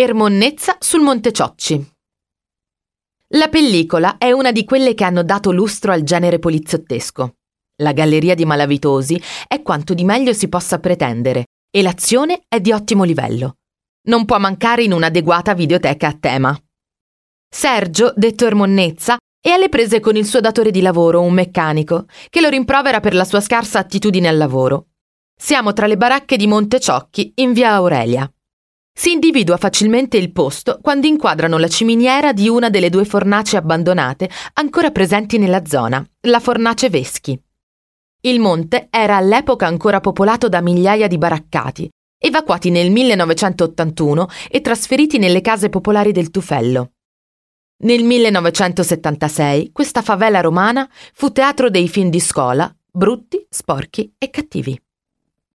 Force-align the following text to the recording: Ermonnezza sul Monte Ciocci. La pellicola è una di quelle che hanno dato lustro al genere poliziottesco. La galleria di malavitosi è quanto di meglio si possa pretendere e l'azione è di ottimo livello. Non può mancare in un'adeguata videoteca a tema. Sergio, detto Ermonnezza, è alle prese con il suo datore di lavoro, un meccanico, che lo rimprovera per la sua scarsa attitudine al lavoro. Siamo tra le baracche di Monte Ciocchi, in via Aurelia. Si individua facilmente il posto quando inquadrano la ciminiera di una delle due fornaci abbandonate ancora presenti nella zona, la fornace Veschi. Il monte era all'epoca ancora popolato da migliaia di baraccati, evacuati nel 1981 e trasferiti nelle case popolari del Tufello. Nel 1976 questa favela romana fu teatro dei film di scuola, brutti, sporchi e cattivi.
Ermonnezza 0.00 0.76
sul 0.78 1.00
Monte 1.00 1.32
Ciocci. 1.32 1.92
La 3.34 3.48
pellicola 3.48 4.16
è 4.16 4.30
una 4.30 4.52
di 4.52 4.64
quelle 4.64 4.94
che 4.94 5.02
hanno 5.02 5.24
dato 5.24 5.50
lustro 5.50 5.90
al 5.90 6.04
genere 6.04 6.38
poliziottesco. 6.38 7.34
La 7.82 7.90
galleria 7.90 8.36
di 8.36 8.44
malavitosi 8.44 9.20
è 9.48 9.60
quanto 9.60 9.94
di 9.94 10.04
meglio 10.04 10.32
si 10.32 10.48
possa 10.48 10.78
pretendere 10.78 11.46
e 11.68 11.82
l'azione 11.82 12.42
è 12.46 12.60
di 12.60 12.70
ottimo 12.70 13.02
livello. 13.02 13.56
Non 14.02 14.24
può 14.24 14.38
mancare 14.38 14.84
in 14.84 14.92
un'adeguata 14.92 15.52
videoteca 15.54 16.06
a 16.06 16.16
tema. 16.16 16.56
Sergio, 17.52 18.12
detto 18.14 18.46
Ermonnezza, 18.46 19.16
è 19.40 19.50
alle 19.50 19.68
prese 19.68 19.98
con 19.98 20.14
il 20.14 20.26
suo 20.26 20.38
datore 20.38 20.70
di 20.70 20.80
lavoro, 20.80 21.22
un 21.22 21.32
meccanico, 21.32 22.04
che 22.28 22.40
lo 22.40 22.48
rimprovera 22.48 23.00
per 23.00 23.14
la 23.14 23.24
sua 23.24 23.40
scarsa 23.40 23.80
attitudine 23.80 24.28
al 24.28 24.36
lavoro. 24.36 24.90
Siamo 25.36 25.72
tra 25.72 25.88
le 25.88 25.96
baracche 25.96 26.36
di 26.36 26.46
Monte 26.46 26.78
Ciocchi, 26.78 27.32
in 27.38 27.52
via 27.52 27.72
Aurelia. 27.72 28.30
Si 28.98 29.12
individua 29.12 29.58
facilmente 29.58 30.16
il 30.16 30.32
posto 30.32 30.80
quando 30.82 31.06
inquadrano 31.06 31.56
la 31.56 31.68
ciminiera 31.68 32.32
di 32.32 32.48
una 32.48 32.68
delle 32.68 32.90
due 32.90 33.04
fornaci 33.04 33.54
abbandonate 33.54 34.28
ancora 34.54 34.90
presenti 34.90 35.38
nella 35.38 35.64
zona, 35.64 36.04
la 36.22 36.40
fornace 36.40 36.90
Veschi. 36.90 37.40
Il 38.22 38.40
monte 38.40 38.88
era 38.90 39.14
all'epoca 39.14 39.68
ancora 39.68 40.00
popolato 40.00 40.48
da 40.48 40.60
migliaia 40.60 41.06
di 41.06 41.16
baraccati, 41.16 41.88
evacuati 42.20 42.70
nel 42.70 42.90
1981 42.90 44.28
e 44.50 44.60
trasferiti 44.62 45.18
nelle 45.18 45.42
case 45.42 45.68
popolari 45.68 46.10
del 46.10 46.32
Tufello. 46.32 46.94
Nel 47.84 48.02
1976 48.02 49.70
questa 49.70 50.02
favela 50.02 50.40
romana 50.40 50.90
fu 51.14 51.30
teatro 51.30 51.70
dei 51.70 51.88
film 51.88 52.10
di 52.10 52.18
scuola, 52.18 52.68
brutti, 52.90 53.46
sporchi 53.48 54.12
e 54.18 54.28
cattivi. 54.28 54.76